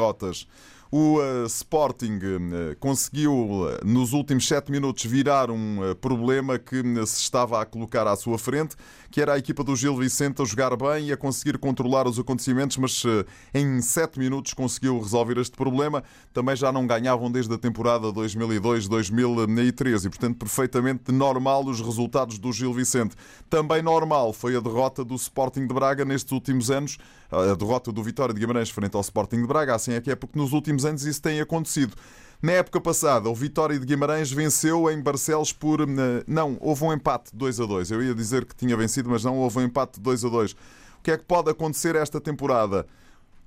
O 0.91 1.17
uh, 1.17 1.47
Sporting 1.47 2.17
uh, 2.17 2.75
conseguiu, 2.79 3.33
uh, 3.33 3.83
nos 3.83 4.13
últimos 4.13 4.47
sete 4.47 4.71
minutos, 4.71 5.03
virar 5.05 5.49
um 5.49 5.95
problema 5.99 6.59
que 6.59 6.83
se 7.07 7.21
estava 7.21 7.59
a 7.59 7.65
colocar 7.65 8.05
à 8.05 8.15
sua 8.15 8.37
frente, 8.37 8.75
que 9.13 9.21
era 9.21 9.35
a 9.35 9.37
equipa 9.37 9.63
do 9.63 9.75
Gil 9.75 9.95
Vicente 9.95 10.41
a 10.41 10.45
jogar 10.45 10.75
bem 10.75 11.09
e 11.09 11.11
a 11.11 11.17
conseguir 11.17 11.59
controlar 11.59 12.07
os 12.07 12.17
acontecimentos, 12.17 12.77
mas 12.77 13.03
em 13.53 13.79
sete 13.79 14.17
minutos 14.17 14.55
conseguiu 14.55 14.99
resolver 14.99 15.37
este 15.37 15.55
problema. 15.55 16.03
Também 16.33 16.55
já 16.55 16.71
não 16.71 16.87
ganhavam 16.87 17.31
desde 17.31 17.53
a 17.53 17.57
temporada 17.59 18.07
2002-2013 18.07 20.05
e, 20.05 20.09
portanto, 20.09 20.37
perfeitamente 20.39 21.11
normal 21.11 21.63
os 21.63 21.79
resultados 21.79 22.39
do 22.39 22.51
Gil 22.51 22.73
Vicente. 22.73 23.15
Também 23.47 23.83
normal 23.83 24.33
foi 24.33 24.55
a 24.55 24.59
derrota 24.59 25.05
do 25.05 25.13
Sporting 25.13 25.67
de 25.67 25.73
Braga 25.75 26.03
nestes 26.03 26.31
últimos 26.31 26.71
anos, 26.71 26.97
a 27.29 27.53
derrota 27.53 27.91
do 27.91 28.01
Vitória 28.01 28.33
de 28.33 28.39
Guimarães 28.39 28.71
frente 28.71 28.95
ao 28.95 29.01
Sporting 29.01 29.41
de 29.41 29.47
Braga. 29.47 29.75
Assim 29.75 29.93
é 29.93 30.01
que 30.01 30.09
é 30.09 30.15
porque 30.15 30.39
nos 30.39 30.53
últimos 30.53 30.85
anos 30.85 31.05
isso 31.05 31.21
tem 31.21 31.39
acontecido. 31.39 31.95
Na 32.43 32.51
época 32.51 32.81
passada, 32.81 33.29
o 33.29 33.33
Vitória 33.33 33.79
de 33.79 33.85
Guimarães 33.85 34.29
venceu 34.29 34.91
em 34.91 35.01
Barcelos 35.01 35.53
por. 35.53 35.79
Eh, 35.79 36.23
não, 36.27 36.57
houve 36.59 36.83
um 36.83 36.91
empate 36.91 37.33
2 37.33 37.61
a 37.61 37.65
2. 37.65 37.89
Eu 37.89 38.03
ia 38.03 38.13
dizer 38.13 38.43
que 38.43 38.53
tinha 38.53 38.75
vencido, 38.75 39.09
mas 39.09 39.23
não, 39.23 39.37
houve 39.37 39.59
um 39.59 39.61
empate 39.61 39.97
2 39.97 40.25
a 40.25 40.27
2. 40.27 40.51
O 40.51 40.57
que 41.01 41.11
é 41.11 41.17
que 41.17 41.23
pode 41.23 41.49
acontecer 41.49 41.95
esta 41.95 42.19
temporada? 42.19 42.85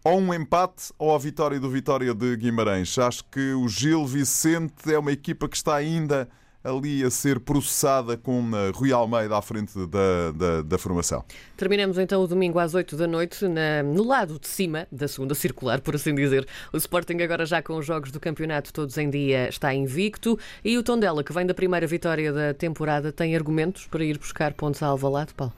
Ou 0.02 0.18
um 0.18 0.32
empate 0.32 0.94
ou 0.98 1.14
a 1.14 1.18
vitória 1.18 1.60
do 1.60 1.68
Vitória 1.68 2.14
de 2.14 2.36
Guimarães. 2.38 2.98
Acho 2.98 3.22
que 3.24 3.52
o 3.52 3.68
Gil 3.68 4.06
Vicente 4.06 4.90
é 4.90 4.98
uma 4.98 5.12
equipa 5.12 5.46
que 5.46 5.56
está 5.58 5.74
ainda 5.76 6.26
ali 6.66 7.04
a 7.04 7.10
ser 7.10 7.40
processada 7.40 8.16
com 8.16 8.50
Rui 8.74 8.92
Almeida 8.92 9.36
à 9.36 9.42
frente 9.42 9.72
da, 9.86 10.32
da, 10.34 10.62
da, 10.62 10.78
formação. 10.78 11.24
Terminamos 11.56 11.98
então 11.98 12.22
o 12.22 12.26
domingo 12.26 12.58
às 12.58 12.74
8 12.74 12.96
da 12.96 13.06
noite, 13.06 13.46
na, 13.46 13.82
no 13.82 14.04
lado 14.04 14.38
de 14.38 14.48
cima 14.48 14.86
da 14.90 15.06
segunda 15.06 15.34
circular, 15.34 15.80
por 15.80 15.94
assim 15.94 16.14
dizer. 16.14 16.46
O 16.72 16.76
Sporting 16.76 17.22
agora 17.22 17.46
já 17.46 17.62
com 17.62 17.76
os 17.76 17.86
jogos 17.86 18.10
do 18.10 18.18
campeonato 18.18 18.72
todos 18.72 18.96
em 18.98 19.08
dia 19.08 19.48
está 19.48 19.72
invicto 19.72 20.38
e 20.64 20.76
o 20.76 20.82
Tondela, 20.82 21.22
que 21.22 21.32
vem 21.32 21.46
da 21.46 21.54
primeira 21.54 21.86
vitória 21.86 22.32
da 22.32 22.52
temporada, 22.52 23.12
tem 23.12 23.36
argumentos 23.36 23.86
para 23.86 24.04
ir 24.04 24.18
buscar 24.18 24.52
pontos 24.52 24.82
a 24.82 24.86
Alvalade, 24.86 25.32
Paulo? 25.34 25.52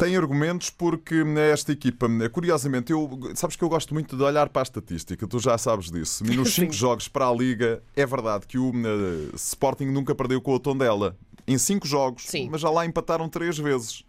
Tem 0.00 0.16
argumentos 0.16 0.70
porque 0.70 1.22
esta 1.52 1.72
equipa, 1.72 2.08
curiosamente, 2.32 2.90
eu, 2.90 3.20
sabes 3.34 3.54
que 3.54 3.62
eu 3.62 3.68
gosto 3.68 3.92
muito 3.92 4.16
de 4.16 4.22
olhar 4.22 4.48
para 4.48 4.62
a 4.62 4.64
estatística, 4.64 5.26
tu 5.26 5.38
já 5.38 5.58
sabes 5.58 5.90
disso. 5.90 6.24
Nos 6.24 6.54
5 6.56 6.72
jogos 6.72 7.06
para 7.06 7.28
a 7.28 7.34
Liga, 7.34 7.82
é 7.94 8.06
verdade 8.06 8.46
que 8.46 8.56
o 8.56 8.70
uh, 8.70 9.36
Sporting 9.36 9.84
nunca 9.84 10.14
perdeu 10.14 10.40
com 10.40 10.54
o 10.54 10.58
Tondela. 10.58 11.18
Em 11.46 11.58
5 11.58 11.86
jogos, 11.86 12.22
Sim. 12.28 12.48
mas 12.50 12.62
já 12.62 12.70
lá 12.70 12.86
empataram 12.86 13.28
3 13.28 13.58
vezes. 13.58 14.02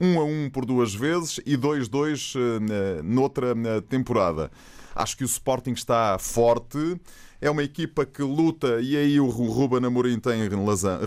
1 0.00 0.06
um 0.06 0.20
a 0.20 0.24
1 0.24 0.44
um 0.46 0.50
por 0.50 0.64
duas 0.64 0.94
vezes 0.94 1.38
e 1.44 1.54
2-2 1.54 2.34
uh, 2.34 3.02
noutra 3.02 3.54
temporada. 3.90 4.50
Acho 4.94 5.18
que 5.18 5.22
o 5.22 5.26
Sporting 5.26 5.72
está 5.72 6.18
forte 6.18 6.98
é 7.40 7.50
uma 7.50 7.62
equipa 7.62 8.06
que 8.06 8.22
luta, 8.22 8.80
e 8.80 8.96
aí 8.96 9.20
o 9.20 9.28
Ruben 9.28 9.84
Amorim 9.84 10.18
tem 10.18 10.42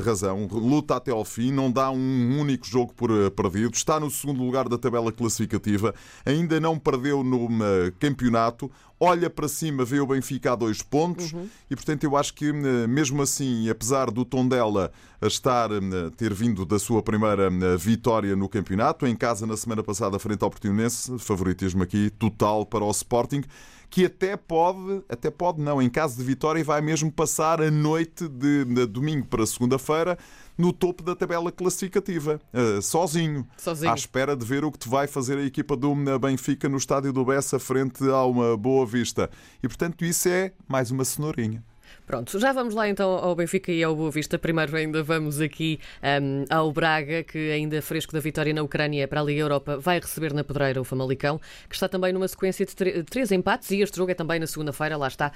razão, 0.03 0.47
luta 0.51 0.95
até 0.95 1.11
ao 1.11 1.25
fim, 1.25 1.51
não 1.51 1.71
dá 1.71 1.89
um 1.89 2.39
único 2.39 2.65
jogo 2.65 2.93
por 2.93 3.09
eh, 3.09 3.29
perdido, 3.29 3.73
está 3.73 3.99
no 3.99 4.11
segundo 4.11 4.43
lugar 4.43 4.69
da 4.69 4.77
tabela 4.77 5.11
classificativa, 5.11 5.93
ainda 6.25 6.59
não 6.59 6.77
perdeu 6.77 7.23
no 7.23 7.47
eh, 7.63 7.91
campeonato, 7.99 8.71
olha 8.99 9.29
para 9.29 9.47
cima, 9.47 9.83
vê 9.83 9.99
o 9.99 10.05
Benfica 10.05 10.53
a 10.53 10.55
dois 10.55 10.81
pontos 10.83 11.31
uhum. 11.33 11.47
e, 11.69 11.75
portanto, 11.75 12.03
eu 12.03 12.15
acho 12.15 12.33
que 12.33 12.49
eh, 12.49 12.87
mesmo 12.87 13.21
assim, 13.21 13.67
apesar 13.67 14.11
do 14.11 14.23
Tondela 14.23 14.91
estar 15.21 15.69
ter 16.15 16.33
vindo 16.33 16.65
da 16.65 16.79
sua 16.79 17.03
primeira 17.03 17.49
vitória 17.77 18.37
no 18.37 18.47
campeonato, 18.47 19.05
em 19.05 19.13
casa 19.13 19.45
na 19.45 19.57
semana 19.57 19.83
passada 19.83 20.17
frente 20.17 20.43
ao 20.43 20.49
Portimonense, 20.49 21.19
favoritismo 21.19 21.83
aqui 21.83 22.09
total 22.09 22.65
para 22.65 22.85
o 22.85 22.91
Sporting 22.91 23.43
que 23.89 24.05
até 24.05 24.37
pode, 24.37 25.03
até 25.09 25.31
pode 25.31 25.61
não, 25.61 25.81
em 25.81 25.89
caso 25.89 26.17
de 26.17 26.23
vitória, 26.23 26.63
vai 26.63 26.81
mesmo 26.81 27.11
passar 27.11 27.61
a 27.61 27.71
noite 27.71 28.27
de, 28.27 28.65
de 28.65 28.85
domingo 28.85 29.25
para 29.25 29.45
segunda-feira 29.45 30.17
no 30.57 30.73
topo 30.73 31.01
da 31.01 31.15
tabela 31.15 31.51
classificativa, 31.51 32.39
uh, 32.53 32.81
sozinho, 32.81 33.47
sozinho, 33.57 33.91
à 33.91 33.95
espera 33.95 34.35
de 34.35 34.45
ver 34.45 34.65
o 34.65 34.71
que 34.71 34.77
te 34.77 34.89
vai 34.89 35.07
fazer 35.07 35.37
a 35.37 35.43
equipa 35.43 35.75
do 35.75 35.95
Benfica 36.19 36.67
no 36.67 36.77
estádio 36.77 37.13
do 37.13 37.23
Bessa 37.23 37.57
frente 37.57 38.03
a 38.09 38.25
uma 38.25 38.57
boa 38.57 38.85
vista. 38.85 39.29
E 39.63 39.67
portanto, 39.67 40.03
isso 40.03 40.27
é 40.27 40.51
mais 40.67 40.91
uma 40.91 41.05
cenourinha. 41.05 41.63
Pronto, 42.05 42.39
já 42.39 42.51
vamos 42.51 42.73
lá 42.73 42.89
então 42.89 43.09
ao 43.09 43.35
Benfica 43.35 43.71
e 43.71 43.83
ao 43.83 43.95
Boa 43.95 44.11
Vista. 44.11 44.37
Primeiro 44.37 44.75
ainda 44.75 45.03
vamos 45.03 45.39
aqui 45.39 45.79
um, 46.21 46.45
ao 46.49 46.71
Braga, 46.71 47.23
que 47.23 47.51
ainda 47.51 47.81
fresco 47.81 48.13
da 48.13 48.19
vitória 48.19 48.53
na 48.53 48.61
Ucrânia 48.61 49.07
para 49.07 49.21
a 49.21 49.23
Liga 49.23 49.41
Europa, 49.41 49.77
vai 49.77 49.99
receber 49.99 50.33
na 50.33 50.43
pedreira 50.43 50.81
o 50.81 50.83
Famalicão, 50.83 51.39
que 51.67 51.75
está 51.75 51.87
também 51.87 52.11
numa 52.11 52.27
sequência 52.27 52.65
de 52.65 53.03
três 53.03 53.31
empates 53.31 53.71
e 53.71 53.81
este 53.81 53.97
jogo 53.97 54.11
é 54.11 54.15
também 54.15 54.39
na 54.39 54.47
segunda-feira, 54.47 54.97
lá 54.97 55.07
está. 55.07 55.31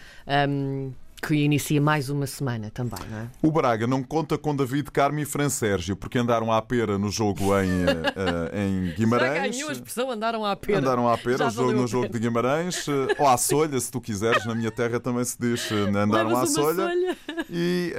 Um, 0.50 0.91
que 1.25 1.36
inicia 1.36 1.80
mais 1.80 2.10
uma 2.10 2.27
semana 2.27 2.70
também, 2.70 3.00
não 3.10 3.20
é? 3.20 3.27
O 3.42 3.50
Braga 3.50 3.88
não 3.88 4.03
conta 4.03 4.38
com 4.38 4.53
David 4.53 4.92
Carmo 4.92 5.20
e 5.20 5.25
Fran 5.25 5.48
Sérgio, 5.48 5.96
porque 5.96 6.18
andaram 6.18 6.51
à 6.51 6.62
pera 6.62 6.98
no 6.98 7.10
jogo 7.10 7.58
em, 7.60 7.86
uh, 7.86 8.53
em 8.53 8.94
Guimarães. 9.00 9.36
Já 9.36 9.48
ganhou 9.48 9.70
a 9.70 9.72
expressão 9.72 10.12
andaram 10.12 10.46
à 10.46 10.53
pera. 10.53 10.80
Andaram 10.80 11.08
à 11.08 11.18
pera 11.18 11.50
jogo, 11.50 11.72
no 11.72 11.88
jogo 11.88 12.10
de 12.10 12.20
Guimarães, 12.20 12.86
uh, 12.89 13.08
ou 13.18 13.27
à 13.27 13.38
solha, 13.38 13.80
se 13.80 13.89
tu 13.89 14.01
quiseres. 14.01 14.46
Na 14.46 14.53
minha 14.53 14.70
terra 14.70 15.00
também 15.00 15.24
se 15.24 15.38
diz 15.39 15.72
uh, 15.72 15.75
andaram 15.75 16.30
Levas 16.30 16.50
à 16.50 16.53
solha. 16.53 16.89
solha. 16.89 17.18
E 17.50 17.94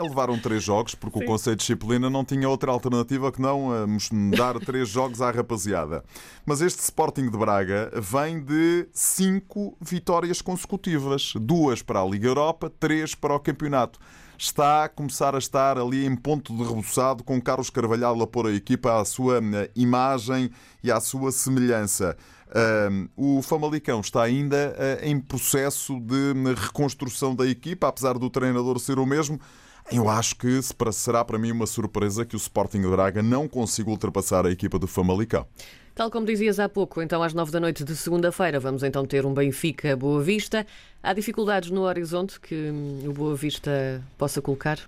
levaram 0.00 0.38
três 0.38 0.62
jogos, 0.62 0.94
porque 0.94 1.18
Sim. 1.18 1.24
o 1.24 1.28
Conselho 1.28 1.56
de 1.56 1.60
Disciplina 1.60 2.08
não 2.08 2.24
tinha 2.24 2.48
outra 2.48 2.70
alternativa 2.70 3.30
que 3.30 3.42
não 3.42 3.68
dar 4.36 4.58
três 4.60 4.88
jogos 4.88 5.20
à 5.20 5.30
rapaziada. 5.30 6.02
Mas 6.46 6.62
este 6.62 6.80
Sporting 6.80 7.28
de 7.28 7.36
Braga 7.36 7.90
vem 7.94 8.40
de 8.40 8.88
cinco 8.92 9.76
vitórias 9.80 10.40
consecutivas, 10.40 11.34
duas 11.36 11.82
para 11.82 12.00
a 12.00 12.06
Liga 12.06 12.28
Europa 12.28 12.37
Europa, 12.38 12.70
três 12.78 13.14
para 13.14 13.34
o 13.34 13.40
campeonato. 13.40 13.98
Está 14.38 14.84
a 14.84 14.88
começar 14.88 15.34
a 15.34 15.38
estar 15.38 15.76
ali 15.76 16.06
em 16.06 16.14
ponto 16.14 16.56
de 16.56 16.62
reboçado, 16.62 17.24
com 17.24 17.40
Carlos 17.40 17.70
Carvalhal 17.70 18.22
a 18.22 18.26
pôr 18.26 18.46
a 18.46 18.52
equipa 18.52 19.00
à 19.00 19.04
sua 19.04 19.38
eh, 19.38 19.70
imagem 19.74 20.48
e 20.82 20.92
à 20.92 21.00
sua 21.00 21.32
semelhança. 21.32 22.16
o 23.16 23.42
Famalicão 23.42 24.00
está 24.00 24.22
ainda 24.22 24.76
eh, 24.78 25.00
em 25.02 25.18
processo 25.18 25.98
de 25.98 26.14
eh, 26.14 26.54
reconstrução 26.56 27.34
da 27.34 27.46
equipa, 27.48 27.88
apesar 27.88 28.16
do 28.16 28.30
treinador 28.30 28.78
ser 28.78 29.00
o 29.00 29.04
mesmo. 29.04 29.40
Eu 29.90 30.08
acho 30.08 30.36
que 30.36 30.60
será 30.92 31.24
para 31.24 31.38
mim 31.38 31.50
uma 31.50 31.66
surpresa 31.66 32.24
que 32.24 32.36
o 32.36 32.38
Sporting 32.38 32.82
de 32.82 32.88
Braga 32.88 33.22
não 33.22 33.48
consiga 33.48 33.88
ultrapassar 33.88 34.44
a 34.46 34.50
equipa 34.50 34.78
do 34.78 34.86
Famalicão. 34.86 35.46
Tal 35.94 36.10
como 36.10 36.26
dizias 36.26 36.60
há 36.60 36.68
pouco, 36.68 37.00
então 37.00 37.22
às 37.22 37.32
nove 37.32 37.50
da 37.50 37.58
noite 37.58 37.82
de 37.82 37.96
segunda-feira 37.96 38.60
vamos 38.60 38.82
então 38.82 39.06
ter 39.06 39.24
um 39.24 39.32
Benfica 39.32 39.96
Boa 39.96 40.22
Vista. 40.22 40.66
Há 41.02 41.14
dificuldades 41.14 41.70
no 41.70 41.82
horizonte 41.82 42.38
que 42.38 42.54
hum, 42.54 43.08
o 43.08 43.12
Boa 43.12 43.34
Vista 43.34 44.04
possa 44.18 44.42
colocar? 44.42 44.78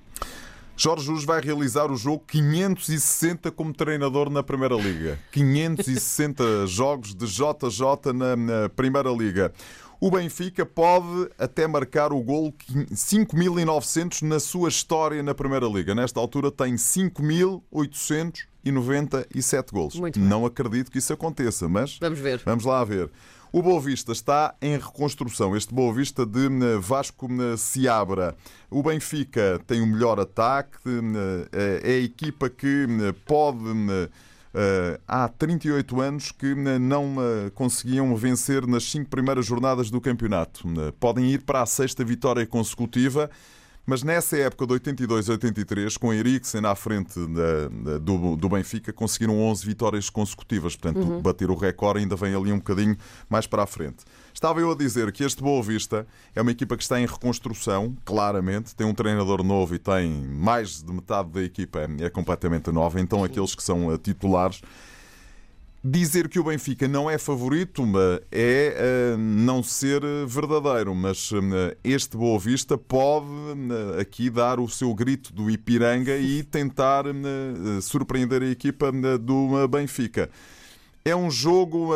Jorge 0.76 1.04
Jesus 1.04 1.24
vai 1.24 1.40
realizar 1.40 1.90
o 1.90 1.96
jogo 1.96 2.22
560 2.28 3.50
como 3.50 3.72
treinador 3.72 4.30
na 4.30 4.42
Primeira 4.42 4.74
Liga. 4.76 5.18
560 5.32 6.66
jogos 6.68 7.14
de 7.14 7.26
JJ 7.26 8.12
na, 8.14 8.36
na 8.36 8.68
Primeira 8.68 9.10
Liga. 9.10 9.52
O 10.00 10.10
Benfica 10.10 10.64
pode 10.64 11.30
até 11.38 11.66
marcar 11.66 12.10
o 12.10 12.22
gol 12.22 12.54
5.900 12.90 14.22
na 14.22 14.40
sua 14.40 14.70
história 14.70 15.22
na 15.22 15.34
Primeira 15.34 15.66
Liga. 15.66 15.94
Nesta 15.94 16.18
altura 16.18 16.50
tem 16.50 16.74
5.800 16.74 18.46
e 18.64 18.72
97 18.72 19.72
golos. 19.72 20.00
Não 20.16 20.46
acredito 20.46 20.90
que 20.90 20.96
isso 20.96 21.12
aconteça, 21.12 21.68
mas 21.68 21.98
vamos 21.98 22.18
ver. 22.18 22.40
Vamos 22.46 22.64
lá 22.64 22.82
ver. 22.82 23.10
O 23.52 23.60
Boa 23.62 23.78
Vista 23.78 24.12
está 24.12 24.54
em 24.62 24.78
reconstrução. 24.78 25.54
Este 25.54 25.74
Boa 25.74 25.92
Vista 25.92 26.24
de 26.24 26.46
eh, 26.46 26.78
Vasco 26.78 27.28
eh, 27.30 27.58
Seabra. 27.58 28.34
O 28.70 28.82
Benfica 28.82 29.60
tem 29.66 29.82
o 29.82 29.86
melhor 29.86 30.18
ataque, 30.18 30.78
eh, 31.52 31.80
é 31.82 31.92
a 31.96 32.00
equipa 32.00 32.48
que 32.48 32.86
pode. 33.26 33.58
Há 35.06 35.28
38 35.28 36.00
anos 36.00 36.32
que 36.32 36.54
não 36.54 37.16
conseguiam 37.54 38.14
vencer 38.16 38.66
nas 38.66 38.84
cinco 38.84 39.08
primeiras 39.08 39.46
jornadas 39.46 39.90
do 39.90 40.00
campeonato. 40.00 40.64
Podem 40.98 41.30
ir 41.30 41.42
para 41.42 41.62
a 41.62 41.66
sexta 41.66 42.04
vitória 42.04 42.46
consecutiva. 42.46 43.30
Mas 43.86 44.02
nessa 44.02 44.36
época 44.36 44.66
de 44.66 44.72
82 44.74 45.28
a 45.28 45.32
83, 45.32 45.96
com 45.96 46.12
Eriksen 46.12 46.64
à 46.64 46.74
frente 46.74 47.18
da, 47.26 47.68
da, 47.68 47.98
do, 47.98 48.36
do, 48.36 48.48
Benfica, 48.48 48.92
conseguiram 48.92 49.40
11 49.40 49.66
vitórias 49.66 50.10
consecutivas. 50.10 50.76
Portanto, 50.76 51.04
uhum. 51.04 51.20
bater 51.20 51.50
o 51.50 51.56
recorde 51.56 52.00
ainda 52.00 52.14
vem 52.14 52.34
ali 52.34 52.52
um 52.52 52.58
bocadinho 52.58 52.96
mais 53.28 53.46
para 53.46 53.62
a 53.62 53.66
frente. 53.66 54.04
Estava 54.40 54.58
eu 54.58 54.70
a 54.70 54.74
dizer 54.74 55.12
que 55.12 55.22
este 55.22 55.42
Boa 55.42 55.62
Vista 55.62 56.06
é 56.34 56.40
uma 56.40 56.50
equipa 56.50 56.74
que 56.74 56.82
está 56.82 56.98
em 56.98 57.04
reconstrução, 57.04 57.94
claramente. 58.06 58.74
Tem 58.74 58.86
um 58.86 58.94
treinador 58.94 59.44
novo 59.44 59.74
e 59.74 59.78
tem 59.78 60.10
mais 60.10 60.82
de 60.82 60.90
metade 60.90 61.28
da 61.28 61.42
equipa 61.42 61.80
é, 61.98 62.08
completamente 62.08 62.72
nova. 62.72 62.98
Então, 62.98 63.22
aqueles 63.22 63.54
que 63.54 63.62
são 63.62 63.88
uh, 63.88 63.98
titulares 63.98 64.62
Dizer 65.84 66.28
que 66.28 66.38
o 66.38 66.44
Benfica 66.44 66.88
não 66.88 67.10
é 67.10 67.18
favorito 67.18 67.82
é 68.32 69.14
uh, 69.14 69.18
não 69.18 69.62
ser 69.62 70.00
verdadeiro, 70.26 70.94
mas 70.94 71.30
este 71.84 72.16
Boa 72.16 72.38
Vista 72.38 72.78
pode 72.78 73.26
aqui 74.00 74.30
dar 74.30 74.58
o 74.58 74.68
seu 74.68 74.94
grito 74.94 75.34
do 75.34 75.50
Ipiranga 75.50 76.16
e 76.16 76.42
tentar 76.42 77.04
surpreender 77.82 78.42
a 78.42 78.48
equipa 78.48 78.90
do 79.18 79.68
Benfica. 79.68 80.30
É 81.04 81.16
um 81.16 81.30
jogo 81.30 81.92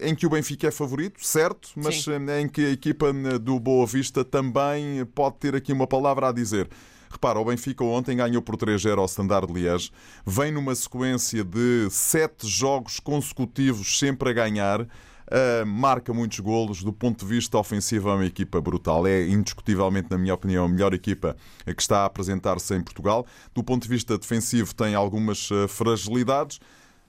em 0.00 0.14
que 0.16 0.26
o 0.26 0.30
Benfica 0.30 0.66
é 0.66 0.70
favorito, 0.70 1.24
certo, 1.24 1.70
mas 1.76 2.02
Sim. 2.02 2.12
em 2.40 2.48
que 2.48 2.66
a 2.66 2.70
equipa 2.70 3.12
do 3.38 3.60
Boa 3.60 3.86
Vista 3.86 4.24
também 4.24 5.04
pode 5.14 5.36
ter 5.36 5.54
aqui 5.54 5.72
uma 5.72 5.86
palavra 5.86 6.28
a 6.28 6.32
dizer. 6.32 6.68
Repara, 7.10 7.38
o 7.38 7.44
Benfica 7.44 7.82
ontem 7.84 8.16
ganhou 8.16 8.42
por 8.42 8.56
3-0 8.56 8.98
ao 8.98 9.06
Standard 9.06 9.46
de 9.46 9.52
Liège. 9.52 9.90
Vem 10.26 10.52
numa 10.52 10.74
sequência 10.74 11.42
de 11.42 11.88
sete 11.90 12.46
jogos 12.46 13.00
consecutivos 13.00 13.98
sempre 13.98 14.30
a 14.30 14.32
ganhar. 14.32 14.82
Uh, 14.82 15.66
marca 15.66 16.12
muitos 16.12 16.40
golos. 16.40 16.82
Do 16.82 16.92
ponto 16.92 17.24
de 17.24 17.26
vista 17.26 17.58
ofensivo, 17.58 18.08
é 18.10 18.14
uma 18.14 18.26
equipa 18.26 18.60
brutal. 18.60 19.06
É 19.06 19.26
indiscutivelmente, 19.26 20.08
na 20.10 20.18
minha 20.18 20.34
opinião, 20.34 20.64
a 20.64 20.68
melhor 20.68 20.92
equipa 20.92 21.36
que 21.64 21.82
está 21.82 22.00
a 22.00 22.04
apresentar-se 22.06 22.74
em 22.74 22.82
Portugal. 22.82 23.26
Do 23.54 23.62
ponto 23.62 23.82
de 23.82 23.88
vista 23.88 24.18
defensivo, 24.18 24.74
tem 24.74 24.94
algumas 24.94 25.48
fragilidades. 25.68 26.60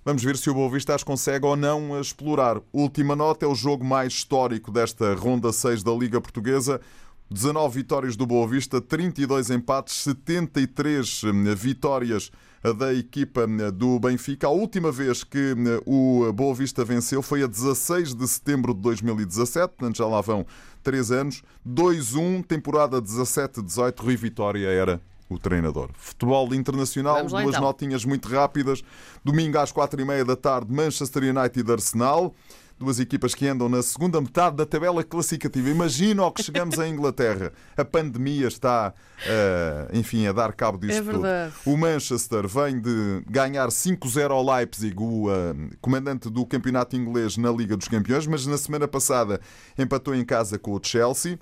Vamos 0.10 0.24
ver 0.24 0.38
se 0.38 0.50
o 0.50 0.56
Boa 0.56 0.72
Vista 0.72 0.96
as 0.96 1.04
consegue 1.04 1.46
ou 1.46 1.56
não 1.56 2.02
explorar. 2.02 2.60
Última 2.74 3.16
nota: 3.16 3.46
é 3.46 3.48
o 3.48 3.54
jogo 3.54 3.86
mais 3.86 4.12
histórico 4.12 4.72
desta 4.72 5.14
ronda 5.14 5.54
6 5.54 5.84
da 5.84 5.92
Liga 5.92 6.20
Portuguesa. 6.20 6.82
19 7.30 7.76
vitórias 7.76 8.16
do 8.16 8.26
Boa 8.26 8.48
Vista, 8.48 8.82
32 8.82 9.52
empates, 9.52 9.94
73 9.98 11.26
hum, 11.26 11.56
vitórias 11.56 12.32
da 12.80 12.92
equipa 12.92 13.46
hum, 13.46 13.72
do 13.72 14.00
Benfica. 14.00 14.48
A 14.48 14.50
última 14.50 14.92
vez 14.92 15.24
que 15.24 15.54
hum, 15.54 15.80
o 15.86 16.34
Boa 16.34 16.56
Vista 16.56 16.84
venceu 16.84 17.22
foi 17.22 17.44
a 17.44 17.48
16 17.48 18.16
de 18.16 18.28
setembro 18.28 18.74
de 18.74 18.82
2017, 18.82 19.76
portanto 19.78 19.98
já 19.98 20.08
lá 20.08 20.22
vão 20.22 20.44
3 20.82 21.12
anos. 21.12 21.44
2-1, 21.68 22.44
temporada 22.48 23.00
17-18, 23.00 24.00
Rui 24.00 24.16
Vitória 24.16 24.70
era 24.70 25.00
o 25.30 25.38
treinador. 25.38 25.90
Futebol 25.94 26.54
internacional, 26.54 27.26
duas 27.26 27.48
então. 27.48 27.62
notinhas 27.62 28.04
muito 28.04 28.28
rápidas. 28.28 28.84
Domingo 29.24 29.58
às 29.60 29.72
4h30 29.72 30.24
da 30.24 30.36
tarde, 30.36 30.74
Manchester 30.74 31.24
United 31.24 31.72
Arsenal 31.72 32.34
duas 32.80 32.98
equipas 32.98 33.36
que 33.36 33.46
andam 33.46 33.68
na 33.68 33.84
segunda 33.84 34.22
metade 34.22 34.56
da 34.56 34.66
tabela 34.66 35.04
classificativa. 35.04 35.70
Imagina 35.70 36.24
o 36.24 36.32
que 36.32 36.42
chegamos 36.42 36.80
à 36.80 36.88
Inglaterra. 36.88 37.52
A 37.76 37.84
pandemia 37.84 38.48
está, 38.48 38.94
uh, 39.20 39.98
enfim, 39.98 40.26
a 40.26 40.32
dar 40.32 40.54
cabo 40.54 40.78
disto 40.78 41.10
é 41.10 41.14
tudo. 41.14 41.28
O 41.66 41.76
Manchester 41.76 42.48
vem 42.48 42.80
de 42.80 43.22
ganhar 43.30 43.68
5-0 43.68 44.32
ao 44.32 44.44
Leipzig, 44.56 44.96
o 44.98 45.28
uh, 45.28 45.32
comandante 45.82 46.30
do 46.30 46.46
campeonato 46.46 46.96
inglês 46.96 47.36
na 47.36 47.52
Liga 47.52 47.76
dos 47.76 47.90
Campeões, 47.90 48.26
mas 48.26 48.48
na 48.48 48.58
semana 48.58 48.88
passada 48.88 49.42
empatou 49.78 50.16
em 50.16 50.24
casa 50.24 50.58
com 50.58 50.72
o 50.72 50.80
Chelsea. 50.82 51.38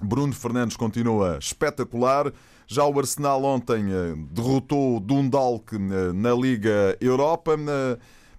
Bruno 0.00 0.32
Fernandes 0.32 0.76
continua 0.76 1.38
espetacular. 1.38 2.32
Já 2.70 2.84
o 2.84 2.98
Arsenal 2.98 3.42
ontem 3.44 3.86
uh, 3.86 4.16
derrotou 4.30 4.98
o 4.98 5.00
Dundalk 5.00 5.72
na 6.14 6.34
Liga 6.34 6.96
Europa. 7.00 7.56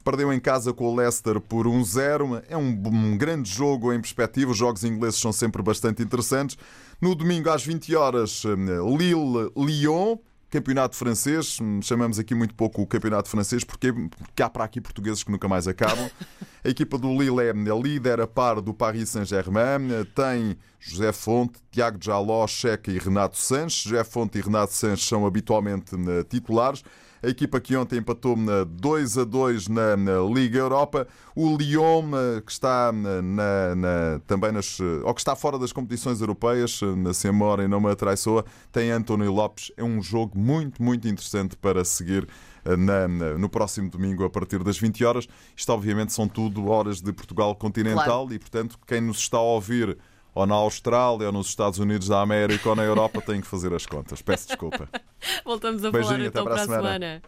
Perdeu 0.05 0.31
em 0.31 0.39
casa 0.39 0.71
com 0.71 0.85
o 0.85 0.95
Leicester 0.95 1.41
por 1.41 1.65
1-0. 1.65 2.43
É 2.47 2.55
um, 2.55 2.69
um, 2.69 3.17
grande 3.17 3.49
jogo 3.49 3.91
em 3.91 3.99
perspectiva. 3.99 4.51
Os 4.51 4.57
jogos 4.57 4.83
ingleses 4.83 5.19
são 5.19 5.33
sempre 5.33 5.63
bastante 5.63 6.03
interessantes. 6.03 6.57
No 7.01 7.15
domingo, 7.15 7.49
às 7.49 7.65
20 7.65 7.95
horas, 7.95 8.43
Lille-Lyon. 8.45 10.17
Campeonato 10.49 10.95
francês, 10.95 11.59
chamamos 11.83 12.17
aqui 12.17 12.33
muito 12.33 12.55
pouco 12.55 12.81
o 12.81 12.87
campeonato 12.87 13.29
francês 13.29 13.63
porque, 13.63 13.93
porque 13.93 14.41
há 14.41 14.49
para 14.49 14.63
aqui 14.63 14.81
portugueses 14.81 15.23
que 15.23 15.31
nunca 15.31 15.47
mais 15.47 15.67
acabam. 15.67 16.09
A 16.63 16.67
equipa 16.67 16.97
do 16.97 17.07
Lille 17.09 17.39
é 17.39 17.53
líder 17.53 18.19
a 18.19 18.27
par 18.27 18.59
do 18.59 18.73
Paris 18.73 19.09
Saint-Germain, 19.09 20.03
tem 20.13 20.57
José 20.77 21.13
Fonte, 21.13 21.57
Tiago 21.71 21.97
Jaló, 22.01 22.45
Checa 22.47 22.91
e 22.91 22.97
Renato 22.97 23.37
Sanches. 23.37 23.83
José 23.83 24.03
Fonte 24.03 24.37
e 24.37 24.41
Renato 24.41 24.73
Sanches 24.73 25.07
são 25.07 25.25
habitualmente 25.25 25.95
eh, 25.95 26.23
titulares 26.25 26.83
a 27.21 27.27
equipa 27.27 27.59
que 27.59 27.75
ontem 27.75 27.99
empatou 27.99 28.35
2 28.67 29.17
a 29.17 29.23
2 29.23 29.67
na, 29.67 29.97
na 29.97 30.19
Liga 30.21 30.59
Europa. 30.59 31.07
O 31.35 31.55
Lyon, 31.55 32.11
eh, 32.13 32.41
que 32.41 32.51
está 32.51 32.91
na, 32.91 33.75
na, 33.75 34.19
também 34.27 34.51
nas, 34.51 34.79
eh, 34.79 34.83
ou 35.03 35.13
que 35.13 35.21
está 35.21 35.35
fora 35.35 35.57
das 35.57 35.71
competições 35.71 36.21
europeias, 36.21 36.79
eh, 36.81 36.95
na 36.95 37.13
Semora 37.13 37.63
e 37.63 37.67
não 37.67 37.79
me 37.79 37.89
atraiçoa, 37.89 38.43
tem 38.71 38.91
António 38.91 39.31
Lopes. 39.31 39.71
É 39.77 39.83
um 39.83 40.01
jogo 40.01 40.37
muito, 40.37 40.81
muito 40.81 41.07
interessante 41.07 41.55
para 41.55 41.83
seguir. 41.83 42.27
Na, 42.65 43.07
na, 43.07 43.37
no 43.37 43.49
próximo 43.49 43.89
domingo 43.89 44.25
a 44.25 44.29
partir 44.29 44.61
das 44.63 44.77
20 44.77 45.03
horas. 45.05 45.27
Isto, 45.55 45.71
obviamente, 45.71 46.11
são 46.11 46.27
tudo 46.27 46.67
horas 46.67 47.01
de 47.01 47.11
Portugal 47.13 47.55
continental 47.55 48.25
claro. 48.25 48.33
e, 48.33 48.37
portanto, 48.37 48.77
quem 48.85 48.99
nos 48.99 49.17
está 49.17 49.37
a 49.37 49.41
ouvir 49.41 49.97
ou 50.39 50.47
na 50.47 50.55
Austrália, 50.55 51.27
ou 51.27 51.33
nos 51.33 51.47
Estados 51.47 51.79
Unidos 51.79 52.07
da 52.07 52.21
América, 52.21 52.69
ou 52.69 52.75
na 52.75 52.83
Europa, 52.83 53.21
têm 53.21 53.41
que 53.41 53.47
fazer 53.47 53.73
as 53.73 53.85
contas. 53.85 54.21
Peço 54.21 54.47
desculpa. 54.47 54.87
Voltamos 55.43 55.83
a 55.83 55.91
Beijinho, 55.91 56.15
falar 56.15 56.27
então 56.27 56.43
para 56.45 56.55
a 56.55 56.59
semana. 56.59 56.81
semana. 56.81 57.21